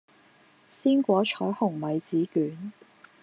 [0.67, 2.73] 鮮果彩虹米紙卷